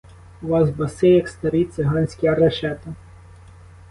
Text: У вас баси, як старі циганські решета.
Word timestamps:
У 0.41 0.47
вас 0.47 0.69
баси, 0.71 1.09
як 1.09 1.27
старі 1.33 1.63
циганські 1.65 2.29
решета. 2.33 2.95